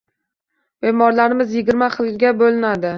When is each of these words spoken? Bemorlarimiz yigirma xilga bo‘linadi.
Bemorlarimiz 0.87 1.55
yigirma 1.59 1.93
xilga 2.01 2.37
bo‘linadi. 2.45 2.89